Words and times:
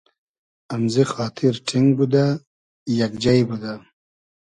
امزی 0.75 1.03
خاتیر 1.13 1.55
ݖینگ 1.67 1.89
بودۂ, 1.97 2.25
یئگ 2.97 3.13
جݷ 3.21 3.39
بودۂ 3.47 3.73